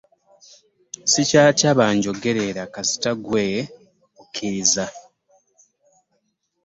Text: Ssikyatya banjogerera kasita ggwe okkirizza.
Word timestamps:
Ssikyatya 1.05 1.69
banjogerera 1.79 2.63
kasita 2.73 3.11
ggwe 3.17 3.45
okkirizza. 4.21 4.85